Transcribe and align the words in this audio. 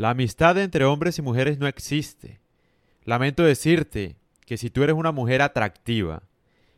La 0.00 0.08
amistad 0.08 0.56
entre 0.56 0.86
hombres 0.86 1.18
y 1.18 1.22
mujeres 1.22 1.58
no 1.58 1.66
existe. 1.66 2.40
Lamento 3.04 3.42
decirte 3.42 4.16
que 4.46 4.56
si 4.56 4.70
tú 4.70 4.82
eres 4.82 4.96
una 4.96 5.12
mujer 5.12 5.42
atractiva, 5.42 6.22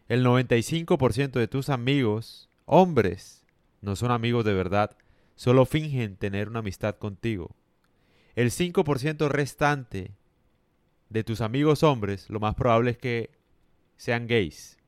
el 0.09 0.27
95% 0.27 1.31
de 1.31 1.47
tus 1.47 1.69
amigos, 1.69 2.51
hombres, 2.65 3.45
no 3.81 3.95
son 3.95 4.11
amigos 4.11 4.45
de 4.45 4.55
verdad, 4.55 4.97
solo 5.37 5.67
fingen 5.67 6.17
tener 6.17 6.49
una 6.49 6.59
amistad 6.59 6.97
contigo. 6.97 7.55
El 8.35 8.51
5% 8.51 9.29
restante 9.29 10.17
de 11.09 11.23
tus 11.23 11.43
amigos 11.43 11.85
hombres, 11.85 12.29
lo 12.29 12.41
más 12.41 12.57
probable 12.57 12.91
es 12.91 12.99
que 12.99 13.31
sean 13.97 14.27
gays. 14.27 14.79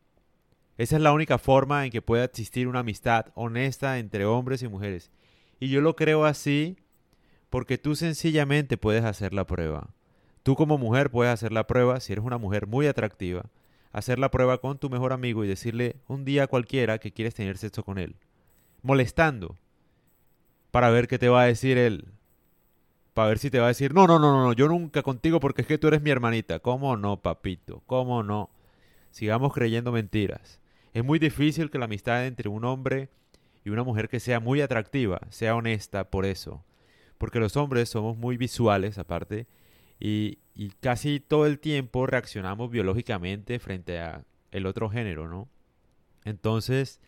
Esa 0.76 0.96
es 0.96 1.02
la 1.02 1.12
única 1.12 1.38
forma 1.38 1.84
en 1.84 1.92
que 1.92 2.02
pueda 2.02 2.24
existir 2.24 2.66
una 2.66 2.80
amistad 2.80 3.26
honesta 3.36 4.00
entre 4.00 4.24
hombres 4.24 4.60
y 4.64 4.66
mujeres. 4.66 5.12
Y 5.60 5.68
yo 5.68 5.80
lo 5.80 5.94
creo 5.94 6.24
así 6.24 6.78
porque 7.54 7.78
tú 7.78 7.94
sencillamente 7.94 8.76
puedes 8.76 9.04
hacer 9.04 9.32
la 9.32 9.46
prueba. 9.46 9.90
Tú 10.42 10.56
como 10.56 10.76
mujer 10.76 11.12
puedes 11.12 11.32
hacer 11.32 11.52
la 11.52 11.68
prueba, 11.68 12.00
si 12.00 12.12
eres 12.12 12.24
una 12.24 12.36
mujer 12.36 12.66
muy 12.66 12.88
atractiva, 12.88 13.44
hacer 13.92 14.18
la 14.18 14.32
prueba 14.32 14.58
con 14.58 14.78
tu 14.78 14.90
mejor 14.90 15.12
amigo 15.12 15.44
y 15.44 15.46
decirle 15.46 15.94
un 16.08 16.24
día 16.24 16.48
cualquiera 16.48 16.98
que 16.98 17.12
quieres 17.12 17.36
tener 17.36 17.56
sexo 17.56 17.84
con 17.84 17.98
él. 17.98 18.16
Molestando. 18.82 19.56
Para 20.72 20.90
ver 20.90 21.06
qué 21.06 21.16
te 21.16 21.28
va 21.28 21.42
a 21.42 21.46
decir 21.46 21.78
él. 21.78 22.08
Para 23.12 23.28
ver 23.28 23.38
si 23.38 23.50
te 23.50 23.60
va 23.60 23.66
a 23.66 23.68
decir, 23.68 23.94
no, 23.94 24.08
no, 24.08 24.18
no, 24.18 24.32
no, 24.32 24.52
yo 24.52 24.66
nunca 24.66 25.04
contigo 25.04 25.38
porque 25.38 25.62
es 25.62 25.68
que 25.68 25.78
tú 25.78 25.86
eres 25.86 26.02
mi 26.02 26.10
hermanita. 26.10 26.58
¿Cómo 26.58 26.96
no, 26.96 27.22
papito? 27.22 27.84
¿Cómo 27.86 28.24
no? 28.24 28.50
Sigamos 29.12 29.54
creyendo 29.54 29.92
mentiras. 29.92 30.60
Es 30.92 31.04
muy 31.04 31.20
difícil 31.20 31.70
que 31.70 31.78
la 31.78 31.84
amistad 31.84 32.26
entre 32.26 32.48
un 32.48 32.64
hombre 32.64 33.10
y 33.64 33.70
una 33.70 33.84
mujer 33.84 34.08
que 34.08 34.18
sea 34.18 34.40
muy 34.40 34.60
atractiva 34.60 35.20
sea 35.30 35.54
honesta 35.54 36.10
por 36.10 36.26
eso. 36.26 36.64
Porque 37.18 37.40
los 37.40 37.56
hombres 37.56 37.88
somos 37.88 38.16
muy 38.16 38.36
visuales 38.36 38.98
aparte 38.98 39.46
y, 40.00 40.38
casi 40.80 41.20
todo 41.20 41.46
el 41.46 41.58
tiempo 41.58 42.06
reaccionamos 42.06 42.70
biológicamente 42.70 43.58
frente 43.58 43.98
a 43.98 44.24
el 44.52 44.66
otro 44.66 44.88
género, 44.88 45.28
¿no? 45.28 45.48
Entonces, 46.24 47.00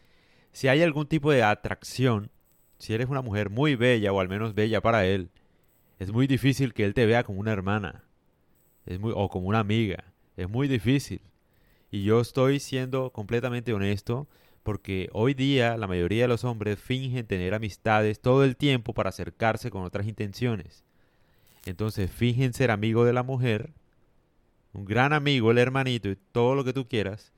si 0.52 0.68
hay 0.68 0.82
algún 0.82 1.06
tipo 1.06 1.30
de 1.30 1.42
atracción, 1.42 2.30
si 2.78 2.92
eres 2.92 3.08
una 3.08 3.22
mujer 3.22 3.50
muy 3.50 3.76
bella 3.76 4.12
o 4.12 4.20
al 4.20 4.28
menos 4.28 4.54
bella 4.54 4.80
para 4.80 5.06
él, 5.06 5.30
es 5.98 6.12
muy 6.12 6.26
difícil 6.26 6.74
que 6.74 6.84
él 6.84 6.94
te 6.94 7.06
vea 7.06 7.22
como 7.24 7.40
una 7.40 7.52
hermana 7.52 8.06
es 8.86 9.00
muy, 9.00 9.12
o 9.14 9.28
como 9.28 9.48
una 9.48 9.58
amiga. 9.58 10.12
Es 10.36 10.48
muy 10.48 10.68
difícil. 10.68 11.20
Y 11.90 12.04
yo 12.04 12.20
estoy 12.20 12.60
siendo 12.60 13.10
completamente 13.10 13.72
honesto 13.72 14.28
porque 14.66 15.08
hoy 15.12 15.32
día 15.32 15.76
la 15.76 15.86
mayoría 15.86 16.22
de 16.22 16.28
los 16.28 16.42
hombres 16.42 16.80
fingen 16.80 17.24
tener 17.24 17.54
amistades 17.54 18.18
todo 18.18 18.42
el 18.42 18.56
tiempo 18.56 18.94
para 18.94 19.10
acercarse 19.10 19.70
con 19.70 19.84
otras 19.84 20.08
intenciones. 20.08 20.82
Entonces 21.66 22.10
fingen 22.10 22.52
ser 22.52 22.72
amigo 22.72 23.04
de 23.04 23.12
la 23.12 23.22
mujer, 23.22 23.70
un 24.72 24.84
gran 24.84 25.12
amigo, 25.12 25.52
el 25.52 25.58
hermanito 25.58 26.08
y 26.08 26.16
todo 26.32 26.56
lo 26.56 26.64
que 26.64 26.72
tú 26.72 26.88
quieras, 26.88 27.32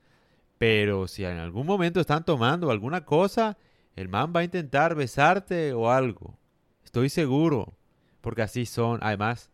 pero 0.57 1.07
si 1.07 1.23
en 1.23 1.37
algún 1.37 1.67
momento 1.67 1.99
están 1.99 2.25
tomando 2.25 2.71
alguna 2.71 3.05
cosa, 3.05 3.59
el 3.95 4.09
man 4.09 4.33
va 4.35 4.39
a 4.39 4.45
intentar 4.45 4.95
besarte 4.95 5.73
o 5.73 5.91
algo. 5.91 6.35
Estoy 6.83 7.09
seguro, 7.09 7.77
porque 8.21 8.41
así 8.41 8.65
son. 8.65 8.97
Además, 9.03 9.51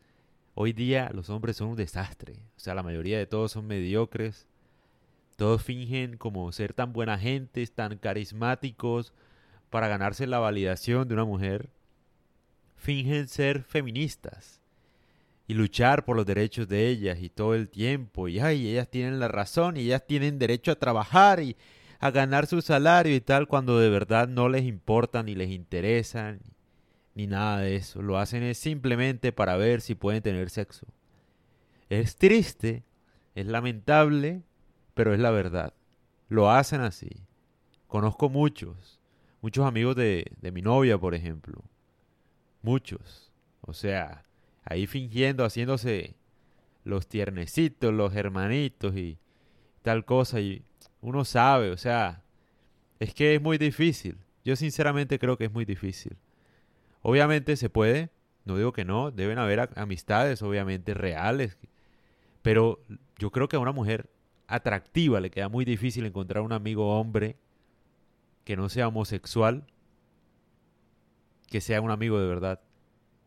hoy 0.54 0.72
día 0.72 1.12
los 1.14 1.30
hombres 1.30 1.58
son 1.58 1.68
un 1.68 1.76
desastre. 1.76 2.36
O 2.56 2.60
sea, 2.62 2.74
la 2.74 2.84
mayoría 2.84 3.18
de 3.18 3.28
todos 3.28 3.52
son 3.52 3.68
mediocres 3.68 4.48
todos 5.36 5.64
fingen 5.64 6.18
como 6.18 6.52
ser 6.52 6.74
tan 6.74 6.94
buena 6.94 7.18
gente, 7.18 7.66
tan 7.68 7.98
carismáticos 7.98 9.14
para 9.70 9.88
ganarse 9.88 10.28
la 10.28 10.40
validación 10.40 11.08
de 11.08 11.14
una 11.14 11.26
mujer. 11.26 11.70
Fingen 12.76 13.28
ser 13.28 13.64
feministas 13.64 14.62
y 15.48 15.54
luchar 15.54 16.06
por 16.06 16.16
los 16.16 16.26
derechos 16.26 16.68
de 16.68 16.88
ellas 16.88 17.20
y 17.22 17.30
todo 17.30 17.56
el 17.56 17.70
tiempo. 17.70 18.28
Y 18.28 18.40
ay, 18.40 18.68
ellas 18.68 18.90
tienen 18.90 19.20
la 19.20 19.28
razón 19.28 19.78
y 19.78 19.82
ellas 19.82 20.06
tienen 20.06 20.40
derecho 20.40 20.72
a 20.72 20.80
trabajar 20.80 21.42
y 21.42 21.56
a 22.00 22.12
ganar 22.12 22.48
su 22.48 22.62
salario 22.62 23.16
y 23.16 23.22
tal 23.22 23.48
cuando 23.48 23.80
de 23.80 23.90
verdad 23.90 24.28
no 24.28 24.50
les 24.50 24.64
importa 24.64 25.24
ni 25.24 25.36
les 25.36 25.50
interesa 25.50 26.38
ni 27.14 27.28
nada 27.28 27.60
de 27.60 27.76
eso. 27.76 28.02
Lo 28.02 28.18
hacen 28.18 28.44
es 28.44 28.58
simplemente 28.58 29.32
para 29.32 29.56
ver 29.56 29.82
si 29.82 29.96
pueden 29.96 30.22
tener 30.22 30.50
sexo. 30.50 30.88
Es 31.90 32.18
triste, 32.18 32.84
es 33.36 33.46
lamentable, 33.46 34.44
pero 34.96 35.14
es 35.14 35.20
la 35.20 35.30
verdad. 35.30 35.74
Lo 36.28 36.50
hacen 36.50 36.82
así. 36.82 37.10
Conozco 37.88 38.30
muchos, 38.30 39.00
muchos 39.42 39.66
amigos 39.66 39.96
de, 39.96 40.32
de 40.42 40.52
mi 40.52 40.64
novia, 40.64 40.98
por 40.98 41.14
ejemplo. 41.14 41.62
Muchos. 42.64 43.32
O 43.62 43.74
sea, 43.74 44.26
ahí 44.64 44.88
fingiendo, 44.88 45.46
haciéndose 45.46 46.16
los 46.84 47.08
tiernecitos, 47.08 47.94
los 47.94 48.16
hermanitos 48.16 48.96
y 48.96 49.20
tal 49.84 50.04
cosa. 50.06 50.40
Y 50.40 50.64
uno 51.02 51.26
sabe, 51.26 51.70
o 51.70 51.78
sea, 51.78 52.24
es 53.00 53.14
que 53.14 53.36
es 53.36 53.42
muy 53.42 53.58
difícil. 53.58 54.18
Yo 54.44 54.56
sinceramente 54.56 55.20
creo 55.20 55.38
que 55.38 55.46
es 55.46 55.52
muy 55.52 55.66
difícil. 55.66 56.18
Obviamente 57.02 57.56
se 57.56 57.70
puede, 57.70 58.10
no 58.46 58.58
digo 58.58 58.74
que 58.74 58.86
no, 58.86 59.12
deben 59.12 59.38
haber 59.38 59.70
amistades 59.76 60.42
obviamente 60.42 60.94
reales, 60.94 61.58
pero 62.42 62.80
yo 63.18 63.32
creo 63.32 63.48
que 63.48 63.56
a 63.56 63.60
una 63.60 63.72
mujer 63.72 64.10
atractiva, 64.48 65.20
le 65.20 65.32
queda 65.32 65.50
muy 65.50 65.66
difícil 65.66 66.06
encontrar 66.06 66.44
un 66.44 66.54
amigo 66.54 67.00
hombre 67.00 67.38
que 68.44 68.56
no 68.56 68.70
sea 68.70 68.88
homosexual, 68.88 69.66
que 71.50 71.62
sea 71.62 71.82
un 71.82 71.92
amigo 71.92 72.20
de 72.20 72.28
verdad. 72.28 72.62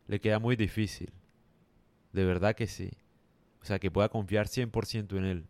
Le 0.07 0.19
queda 0.19 0.39
muy 0.39 0.55
difícil. 0.55 1.11
De 2.13 2.25
verdad 2.25 2.55
que 2.55 2.67
sí. 2.67 2.91
O 3.61 3.65
sea, 3.65 3.79
que 3.79 3.91
pueda 3.91 4.09
confiar 4.09 4.47
100% 4.47 5.17
en 5.17 5.25
él. 5.25 5.45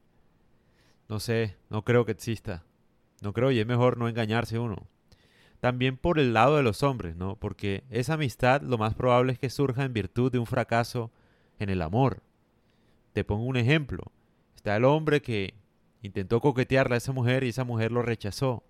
No 1.08 1.20
sé, 1.20 1.56
no 1.70 1.84
creo 1.84 2.06
que 2.06 2.12
exista. 2.12 2.64
No 3.22 3.34
creo 3.34 3.52
y 3.52 3.60
es 3.60 3.68
mejor 3.68 3.98
no 3.98 4.08
engañarse 4.08 4.60
uno. 4.60 4.88
También 5.60 5.98
por 5.98 6.20
el 6.20 6.34
lado 6.34 6.58
de 6.58 6.64
los 6.64 6.84
hombres, 6.84 7.16
¿no? 7.16 7.36
Porque 7.36 7.84
esa 7.90 8.14
amistad 8.14 8.62
lo 8.62 8.78
más 8.78 8.94
probable 8.94 9.34
es 9.34 9.40
que 9.40 9.50
surja 9.50 9.84
en 9.84 9.94
virtud 9.94 10.32
de 10.32 10.40
un 10.40 10.46
fracaso 10.46 11.12
en 11.60 11.70
el 11.70 11.82
amor. 11.82 12.24
Te 13.14 13.24
pongo 13.24 13.44
un 13.44 13.58
ejemplo. 13.58 14.04
Está 14.56 14.78
el 14.78 14.86
hombre 14.86 15.22
que 15.22 15.54
intentó 16.02 16.42
coquetearle 16.42 16.96
a 16.96 16.98
esa 16.98 17.12
mujer 17.12 17.44
y 17.44 17.50
esa 17.50 17.64
mujer 17.64 17.92
lo 17.92 18.02
rechazó. 18.02 18.64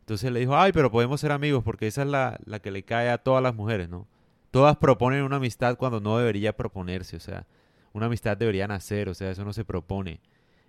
Entonces 0.00 0.30
le 0.30 0.40
dijo, 0.40 0.56
ay, 0.56 0.72
pero 0.72 0.90
podemos 0.90 1.20
ser 1.20 1.32
amigos 1.32 1.64
porque 1.64 1.86
esa 1.86 2.02
es 2.02 2.08
la, 2.08 2.38
la 2.44 2.60
que 2.60 2.70
le 2.70 2.84
cae 2.84 3.10
a 3.10 3.18
todas 3.18 3.42
las 3.42 3.54
mujeres, 3.54 3.88
¿no? 3.88 4.06
Todas 4.50 4.76
proponen 4.76 5.22
una 5.22 5.36
amistad 5.36 5.76
cuando 5.76 6.00
no 6.00 6.16
debería 6.18 6.56
proponerse, 6.56 7.16
o 7.16 7.20
sea, 7.20 7.46
una 7.92 8.06
amistad 8.06 8.36
debería 8.36 8.68
nacer, 8.68 9.08
o 9.08 9.14
sea, 9.14 9.30
eso 9.30 9.44
no 9.44 9.52
se 9.52 9.64
propone. 9.64 10.20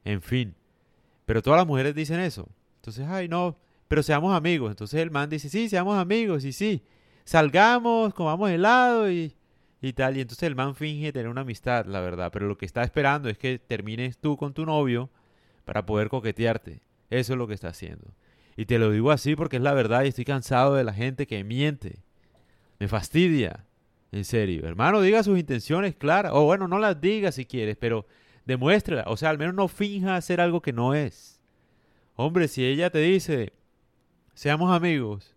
En 0.03 0.21
fin. 0.21 0.55
Pero 1.25 1.41
todas 1.41 1.59
las 1.59 1.67
mujeres 1.67 1.93
dicen 1.93 2.19
eso. 2.19 2.47
Entonces, 2.77 3.05
ay, 3.07 3.27
no, 3.27 3.57
pero 3.87 4.01
seamos 4.01 4.35
amigos. 4.35 4.71
Entonces 4.71 4.99
el 5.01 5.11
man 5.11 5.29
dice, 5.29 5.49
sí, 5.49 5.69
seamos 5.69 5.97
amigos, 5.97 6.43
y 6.45 6.53
sí, 6.53 6.83
salgamos, 7.25 8.13
comamos 8.13 8.49
helado 8.49 9.11
y 9.11 9.37
y 9.81 9.93
tal. 9.93 10.17
Y 10.17 10.21
entonces 10.21 10.43
el 10.43 10.55
man 10.55 10.75
finge 10.75 11.11
tener 11.11 11.29
una 11.29 11.41
amistad, 11.41 11.85
la 11.85 12.01
verdad. 12.01 12.31
Pero 12.31 12.47
lo 12.47 12.57
que 12.57 12.65
está 12.65 12.83
esperando 12.83 13.29
es 13.29 13.37
que 13.37 13.59
termines 13.59 14.17
tú 14.17 14.37
con 14.37 14.53
tu 14.53 14.65
novio 14.65 15.09
para 15.67 15.85
poder 15.85 16.07
coquetearte. 16.07 16.81
Eso 17.09 17.33
es 17.33 17.37
lo 17.37 17.45
que 17.45 17.53
está 17.53 17.67
haciendo. 17.67 18.13
Y 18.55 18.65
te 18.65 18.79
lo 18.79 18.89
digo 18.89 19.11
así 19.11 19.35
porque 19.35 19.57
es 19.57 19.61
la 19.61 19.73
verdad 19.73 20.05
y 20.05 20.07
estoy 20.07 20.23
cansado 20.23 20.75
de 20.75 20.85
la 20.85 20.93
gente 20.93 21.27
que 21.27 21.43
miente. 21.43 21.99
Me 22.79 22.87
fastidia. 22.87 23.65
En 24.13 24.23
serio. 24.23 24.65
Hermano, 24.65 25.01
diga 25.01 25.21
sus 25.23 25.37
intenciones 25.37 25.93
claras. 25.93 26.31
O 26.33 26.45
bueno, 26.45 26.69
no 26.69 26.79
las 26.79 27.01
diga 27.01 27.33
si 27.33 27.45
quieres, 27.45 27.75
pero 27.77 28.05
demuéstrela. 28.45 29.03
O 29.07 29.17
sea, 29.17 29.29
al 29.29 29.37
menos 29.37 29.53
no 29.53 29.67
finja 29.67 30.15
hacer 30.15 30.39
algo 30.39 30.61
que 30.61 30.71
no 30.71 30.93
es. 30.93 31.41
Hombre, 32.15 32.47
si 32.47 32.63
ella 32.63 32.89
te 32.89 32.99
dice, 32.99 33.51
seamos 34.33 34.73
amigos, 34.73 35.35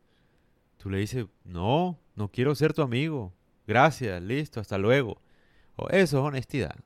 tú 0.78 0.90
le 0.90 0.98
dices, 0.98 1.26
no, 1.42 1.98
no 2.14 2.30
quiero 2.30 2.54
ser 2.54 2.72
tu 2.72 2.82
amigo. 2.82 3.34
Gracias, 3.66 4.22
listo, 4.22 4.60
hasta 4.60 4.78
luego. 4.78 5.20
O 5.74 5.88
eso 5.88 6.18
es 6.18 6.24
honestidad. 6.24 6.76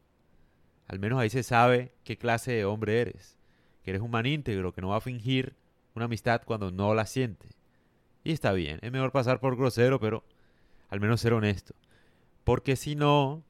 Al 0.88 0.98
menos 0.98 1.20
ahí 1.20 1.28
se 1.28 1.42
sabe 1.42 1.92
qué 2.04 2.16
clase 2.16 2.52
de 2.52 2.64
hombre 2.64 3.02
eres. 3.02 3.33
Que 3.84 3.90
eres 3.90 4.02
un 4.02 4.10
man 4.10 4.26
íntegro, 4.26 4.72
que 4.72 4.80
no 4.80 4.88
va 4.88 4.96
a 4.96 5.00
fingir 5.00 5.54
una 5.94 6.06
amistad 6.06 6.42
cuando 6.44 6.70
no 6.70 6.94
la 6.94 7.06
siente. 7.06 7.48
Y 8.24 8.32
está 8.32 8.52
bien, 8.52 8.78
es 8.82 8.90
mejor 8.90 9.12
pasar 9.12 9.38
por 9.38 9.56
grosero, 9.56 10.00
pero 10.00 10.24
al 10.88 11.00
menos 11.00 11.20
ser 11.20 11.34
honesto. 11.34 11.74
Porque 12.42 12.76
si 12.76 12.96
no, 12.96 13.42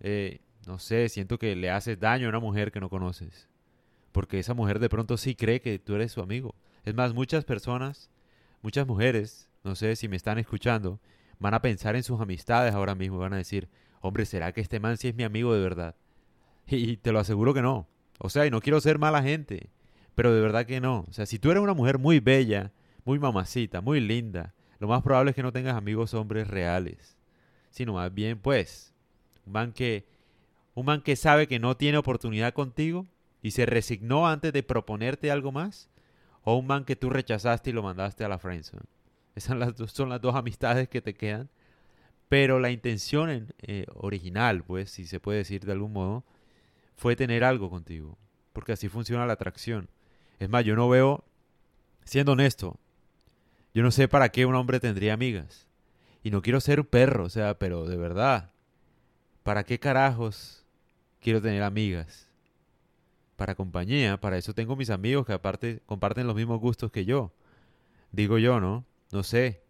eh, 0.00 0.40
no 0.66 0.78
sé, 0.78 1.08
siento 1.08 1.38
que 1.38 1.56
le 1.56 1.70
haces 1.70 1.98
daño 1.98 2.26
a 2.26 2.30
una 2.30 2.40
mujer 2.40 2.72
que 2.72 2.80
no 2.80 2.90
conoces. 2.90 3.48
Porque 4.12 4.38
esa 4.38 4.54
mujer 4.54 4.78
de 4.80 4.88
pronto 4.88 5.16
sí 5.16 5.34
cree 5.34 5.60
que 5.60 5.78
tú 5.78 5.94
eres 5.94 6.12
su 6.12 6.20
amigo. 6.20 6.54
Es 6.84 6.94
más, 6.94 7.14
muchas 7.14 7.44
personas, 7.44 8.10
muchas 8.62 8.86
mujeres, 8.86 9.48
no 9.64 9.76
sé 9.76 9.96
si 9.96 10.08
me 10.08 10.16
están 10.16 10.38
escuchando, 10.38 11.00
van 11.38 11.54
a 11.54 11.62
pensar 11.62 11.96
en 11.96 12.02
sus 12.02 12.20
amistades 12.20 12.74
ahora 12.74 12.94
mismo, 12.94 13.18
van 13.18 13.34
a 13.34 13.38
decir, 13.38 13.68
hombre, 14.00 14.24
¿será 14.26 14.52
que 14.52 14.60
este 14.60 14.80
man 14.80 14.96
sí 14.96 15.08
es 15.08 15.14
mi 15.14 15.24
amigo 15.24 15.54
de 15.54 15.60
verdad? 15.60 15.94
Y 16.66 16.98
te 16.98 17.12
lo 17.12 17.20
aseguro 17.20 17.54
que 17.54 17.62
no. 17.62 17.86
O 18.18 18.28
sea, 18.28 18.46
y 18.46 18.50
no 18.50 18.60
quiero 18.60 18.80
ser 18.80 18.98
mala 18.98 19.22
gente, 19.22 19.70
pero 20.14 20.34
de 20.34 20.40
verdad 20.40 20.66
que 20.66 20.80
no. 20.80 21.06
O 21.08 21.12
sea, 21.12 21.26
si 21.26 21.38
tú 21.38 21.50
eres 21.50 21.62
una 21.62 21.74
mujer 21.74 21.98
muy 21.98 22.20
bella, 22.20 22.72
muy 23.04 23.18
mamacita, 23.18 23.80
muy 23.80 24.00
linda, 24.00 24.54
lo 24.78 24.88
más 24.88 25.02
probable 25.02 25.30
es 25.30 25.36
que 25.36 25.42
no 25.42 25.52
tengas 25.52 25.76
amigos 25.76 26.14
hombres 26.14 26.48
reales, 26.48 27.16
sino 27.70 27.94
más 27.94 28.12
bien, 28.12 28.38
pues, 28.38 28.94
Un 29.46 29.52
man 29.52 29.72
que, 29.72 30.06
un 30.74 30.86
man 30.86 31.02
que 31.02 31.16
sabe 31.16 31.46
que 31.48 31.58
no 31.58 31.76
tiene 31.76 31.98
oportunidad 31.98 32.52
contigo 32.52 33.06
y 33.42 33.52
se 33.52 33.66
resignó 33.66 34.28
antes 34.28 34.52
de 34.52 34.62
proponerte 34.62 35.30
algo 35.30 35.52
más. 35.52 35.88
O 36.42 36.56
un 36.56 36.66
man 36.66 36.84
que 36.84 36.96
tú 36.96 37.10
rechazaste 37.10 37.70
y 37.70 37.72
lo 37.72 37.82
mandaste 37.82 38.24
a 38.24 38.28
la 38.28 38.38
friendzone. 38.38 38.84
Esas 39.34 39.50
son 39.92 40.08
las, 40.08 40.20
dos, 40.20 40.34
amistades 40.34 40.88
que 40.88 41.00
te 41.00 41.14
quedan. 41.14 41.48
Pero 42.28 42.58
la 42.58 42.70
intención 42.70 43.52
eh, 43.60 43.86
original, 43.94 44.64
pues, 44.64 44.90
si 44.90 45.06
se 45.06 45.20
puede 45.20 45.38
decir 45.38 45.64
de 45.64 45.72
algún 45.72 45.92
modo, 45.92 46.24
fue 46.98 47.16
tener 47.16 47.44
algo 47.44 47.70
contigo. 47.70 48.18
Porque 48.52 48.72
así 48.72 48.88
funciona 48.88 49.24
la 49.24 49.34
atracción. 49.34 49.88
Es 50.40 50.50
más, 50.50 50.64
yo 50.64 50.74
no 50.74 50.88
veo, 50.88 51.24
siendo 52.04 52.32
honesto, 52.32 52.78
yo 53.72 53.82
no 53.82 53.90
sé 53.92 54.08
para 54.08 54.28
qué 54.30 54.44
un 54.44 54.56
hombre 54.56 54.80
tendría 54.80 55.14
amigas. 55.14 55.68
Y 56.24 56.30
no 56.30 56.42
quiero 56.42 56.60
ser 56.60 56.84
perro, 56.84 57.24
o 57.24 57.28
sea, 57.30 57.56
pero 57.58 57.86
de 57.86 57.96
verdad, 57.96 58.50
¿para 59.44 59.62
qué 59.62 59.78
carajos 59.78 60.66
quiero 61.20 61.40
tener 61.40 61.62
amigas? 61.62 62.28
Para 63.36 63.54
compañía, 63.54 64.20
para 64.20 64.36
eso 64.36 64.52
tengo 64.52 64.74
mis 64.74 64.90
amigos 64.90 65.24
que 65.24 65.32
aparte 65.32 65.80
comparten 65.86 66.26
los 66.26 66.34
mismos 66.34 66.60
gustos 66.60 66.90
que 66.90 67.04
yo. 67.04 67.32
Digo 68.10 68.38
yo, 68.38 68.58
¿no? 68.58 68.84
No 69.12 69.22
sé. 69.22 69.62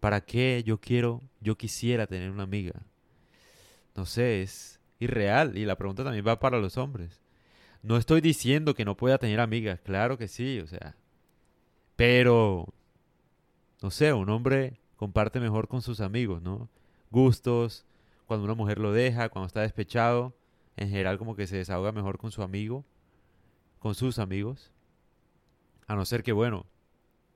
¿Para 0.00 0.20
qué 0.20 0.62
yo 0.66 0.78
quiero, 0.78 1.22
yo 1.40 1.56
quisiera 1.56 2.06
tener 2.06 2.30
una 2.30 2.42
amiga? 2.42 2.82
No 3.96 4.04
sé, 4.04 4.42
es 4.42 4.77
irreal. 4.98 5.56
Y 5.56 5.64
la 5.64 5.76
pregunta 5.76 6.04
también 6.04 6.26
va 6.26 6.40
para 6.40 6.58
los 6.58 6.76
hombres. 6.76 7.20
No 7.82 7.96
estoy 7.96 8.20
diciendo 8.20 8.74
que 8.74 8.84
no 8.84 8.96
pueda 8.96 9.18
tener 9.18 9.40
amigas, 9.40 9.80
claro 9.80 10.18
que 10.18 10.28
sí, 10.28 10.60
o 10.60 10.66
sea. 10.66 10.96
Pero, 11.96 12.66
no 13.82 13.90
sé, 13.90 14.12
un 14.12 14.28
hombre 14.30 14.80
comparte 14.96 15.40
mejor 15.40 15.68
con 15.68 15.82
sus 15.82 16.00
amigos, 16.00 16.42
¿no? 16.42 16.68
Gustos, 17.10 17.84
cuando 18.26 18.44
una 18.44 18.54
mujer 18.54 18.78
lo 18.78 18.92
deja, 18.92 19.28
cuando 19.28 19.46
está 19.46 19.62
despechado, 19.62 20.34
en 20.76 20.90
general 20.90 21.18
como 21.18 21.34
que 21.34 21.46
se 21.46 21.56
desahoga 21.56 21.92
mejor 21.92 22.18
con 22.18 22.30
su 22.30 22.42
amigo, 22.42 22.84
con 23.78 23.94
sus 23.94 24.18
amigos. 24.18 24.72
A 25.86 25.94
no 25.94 26.04
ser 26.04 26.22
que, 26.22 26.32
bueno, 26.32 26.66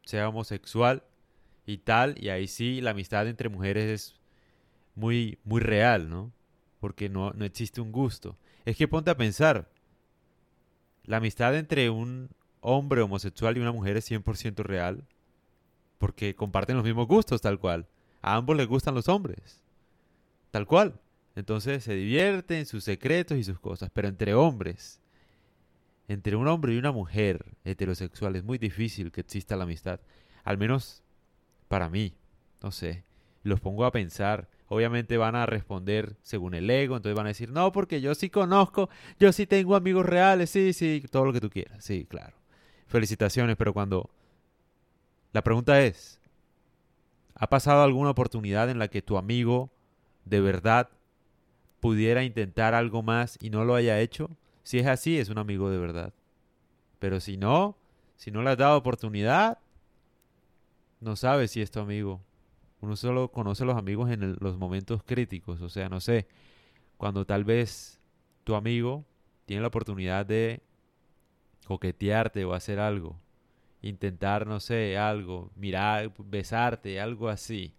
sea 0.04 0.28
homosexual 0.28 1.04
y 1.66 1.78
tal, 1.78 2.16
y 2.22 2.28
ahí 2.28 2.48
sí 2.48 2.80
la 2.80 2.90
amistad 2.90 3.26
entre 3.28 3.48
mujeres 3.48 3.84
es 3.88 4.20
muy, 4.94 5.38
muy 5.44 5.60
real, 5.60 6.10
¿no? 6.10 6.32
Porque 6.82 7.08
no, 7.08 7.30
no 7.30 7.44
existe 7.44 7.80
un 7.80 7.92
gusto. 7.92 8.36
Es 8.64 8.76
que 8.76 8.88
ponte 8.88 9.12
a 9.12 9.16
pensar, 9.16 9.70
la 11.04 11.18
amistad 11.18 11.56
entre 11.56 11.90
un 11.90 12.28
hombre 12.60 13.02
homosexual 13.02 13.56
y 13.56 13.60
una 13.60 13.70
mujer 13.70 13.96
es 13.96 14.10
100% 14.10 14.64
real, 14.64 15.06
porque 15.98 16.34
comparten 16.34 16.74
los 16.74 16.84
mismos 16.84 17.06
gustos, 17.06 17.40
tal 17.40 17.60
cual. 17.60 17.86
A 18.20 18.34
ambos 18.34 18.56
les 18.56 18.66
gustan 18.66 18.96
los 18.96 19.08
hombres, 19.08 19.62
tal 20.50 20.66
cual. 20.66 20.98
Entonces 21.36 21.84
se 21.84 21.94
divierten 21.94 22.66
sus 22.66 22.82
secretos 22.82 23.38
y 23.38 23.44
sus 23.44 23.60
cosas, 23.60 23.88
pero 23.94 24.08
entre 24.08 24.34
hombres, 24.34 25.00
entre 26.08 26.34
un 26.34 26.48
hombre 26.48 26.74
y 26.74 26.78
una 26.78 26.90
mujer 26.90 27.44
heterosexual 27.64 28.34
es 28.34 28.42
muy 28.42 28.58
difícil 28.58 29.12
que 29.12 29.20
exista 29.20 29.54
la 29.54 29.62
amistad, 29.62 30.00
al 30.42 30.58
menos 30.58 31.04
para 31.68 31.88
mí, 31.88 32.16
no 32.60 32.72
sé. 32.72 33.04
Los 33.44 33.60
pongo 33.60 33.84
a 33.84 33.92
pensar, 33.92 34.48
obviamente 34.72 35.18
van 35.18 35.36
a 35.36 35.44
responder 35.44 36.16
según 36.22 36.54
el 36.54 36.70
ego, 36.70 36.96
entonces 36.96 37.14
van 37.14 37.26
a 37.26 37.28
decir, 37.28 37.50
no, 37.50 37.72
porque 37.72 38.00
yo 38.00 38.14
sí 38.14 38.30
conozco, 38.30 38.88
yo 39.20 39.30
sí 39.30 39.46
tengo 39.46 39.76
amigos 39.76 40.06
reales, 40.06 40.48
sí, 40.48 40.72
sí, 40.72 41.04
todo 41.10 41.26
lo 41.26 41.32
que 41.34 41.42
tú 41.42 41.50
quieras, 41.50 41.84
sí, 41.84 42.06
claro. 42.06 42.38
Felicitaciones, 42.86 43.56
pero 43.56 43.74
cuando... 43.74 44.08
La 45.32 45.42
pregunta 45.44 45.82
es, 45.82 46.20
¿ha 47.34 47.50
pasado 47.50 47.82
alguna 47.82 48.10
oportunidad 48.10 48.70
en 48.70 48.78
la 48.78 48.88
que 48.88 49.02
tu 49.02 49.18
amigo 49.18 49.70
de 50.24 50.40
verdad 50.40 50.88
pudiera 51.80 52.24
intentar 52.24 52.74
algo 52.74 53.02
más 53.02 53.38
y 53.42 53.50
no 53.50 53.66
lo 53.66 53.74
haya 53.74 54.00
hecho? 54.00 54.30
Si 54.62 54.78
es 54.78 54.86
así, 54.86 55.18
es 55.18 55.28
un 55.28 55.36
amigo 55.36 55.70
de 55.70 55.78
verdad. 55.78 56.14
Pero 56.98 57.20
si 57.20 57.36
no, 57.36 57.76
si 58.16 58.30
no 58.30 58.42
le 58.42 58.50
has 58.50 58.58
dado 58.58 58.78
oportunidad, 58.78 59.58
no 61.00 61.14
sabes 61.16 61.50
si 61.50 61.60
es 61.60 61.70
tu 61.70 61.80
amigo. 61.80 62.22
Uno 62.82 62.96
solo 62.96 63.28
conoce 63.28 63.62
a 63.62 63.66
los 63.66 63.76
amigos 63.76 64.10
en 64.10 64.36
los 64.40 64.58
momentos 64.58 65.02
críticos. 65.04 65.62
O 65.62 65.68
sea, 65.68 65.88
no 65.88 66.00
sé, 66.00 66.26
cuando 66.96 67.24
tal 67.24 67.44
vez 67.44 68.00
tu 68.42 68.56
amigo 68.56 69.04
tiene 69.46 69.62
la 69.62 69.68
oportunidad 69.68 70.26
de 70.26 70.60
coquetearte 71.66 72.44
o 72.44 72.54
hacer 72.54 72.80
algo. 72.80 73.20
Intentar, 73.82 74.48
no 74.48 74.58
sé, 74.58 74.98
algo, 74.98 75.52
mirar, 75.54 76.12
besarte, 76.18 77.00
algo 77.00 77.28
así. 77.28 77.72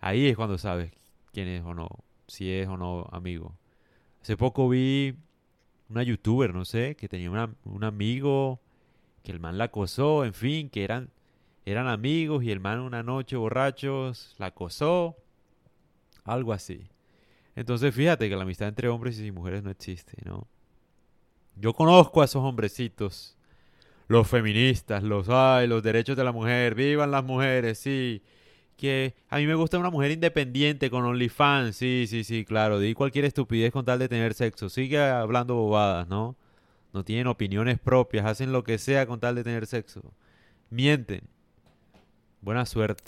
Ahí 0.00 0.28
es 0.28 0.36
cuando 0.36 0.58
sabes 0.58 0.92
quién 1.32 1.48
es 1.48 1.64
o 1.64 1.74
no, 1.74 1.88
si 2.28 2.52
es 2.52 2.68
o 2.68 2.76
no 2.76 3.08
amigo. 3.10 3.56
Hace 4.22 4.36
poco 4.36 4.68
vi 4.68 5.16
una 5.88 6.04
youtuber, 6.04 6.54
no 6.54 6.64
sé, 6.64 6.94
que 6.94 7.08
tenía 7.08 7.30
un 7.64 7.84
amigo 7.84 8.60
que 9.24 9.32
el 9.32 9.40
man 9.40 9.58
la 9.58 9.64
acosó, 9.64 10.24
en 10.24 10.34
fin, 10.34 10.70
que 10.70 10.84
eran 10.84 11.10
eran 11.70 11.86
amigos 11.86 12.44
y 12.44 12.50
el 12.50 12.60
man 12.60 12.80
una 12.80 13.02
noche 13.02 13.36
borrachos 13.36 14.34
la 14.38 14.46
acosó, 14.46 15.16
algo 16.24 16.52
así. 16.52 16.88
Entonces 17.56 17.94
fíjate 17.94 18.28
que 18.28 18.36
la 18.36 18.42
amistad 18.42 18.68
entre 18.68 18.88
hombres 18.88 19.18
y 19.20 19.32
mujeres 19.32 19.62
no 19.62 19.70
existe, 19.70 20.16
¿no? 20.24 20.46
Yo 21.56 21.74
conozco 21.74 22.22
a 22.22 22.24
esos 22.24 22.44
hombrecitos, 22.44 23.36
los 24.06 24.28
feministas, 24.28 25.02
los, 25.02 25.28
ay, 25.28 25.66
los 25.66 25.82
derechos 25.82 26.16
de 26.16 26.24
la 26.24 26.32
mujer, 26.32 26.74
vivan 26.74 27.10
las 27.10 27.24
mujeres, 27.24 27.78
sí. 27.78 28.22
Que 28.76 29.16
a 29.28 29.38
mí 29.38 29.46
me 29.46 29.56
gusta 29.56 29.76
una 29.76 29.90
mujer 29.90 30.12
independiente 30.12 30.88
con 30.88 31.04
OnlyFans, 31.04 31.74
sí, 31.76 32.06
sí, 32.08 32.22
sí, 32.22 32.44
claro. 32.44 32.78
Di 32.78 32.94
cualquier 32.94 33.24
estupidez 33.24 33.72
con 33.72 33.84
tal 33.84 33.98
de 33.98 34.08
tener 34.08 34.34
sexo. 34.34 34.68
Sigue 34.68 35.00
hablando 35.00 35.56
bobadas, 35.56 36.06
¿no? 36.06 36.36
No 36.92 37.04
tienen 37.04 37.26
opiniones 37.26 37.78
propias, 37.80 38.24
hacen 38.24 38.52
lo 38.52 38.62
que 38.64 38.78
sea 38.78 39.06
con 39.06 39.18
tal 39.20 39.34
de 39.34 39.44
tener 39.44 39.66
sexo. 39.66 40.14
Mienten. 40.70 41.22
Buena 42.48 42.64
suerte. 42.64 43.04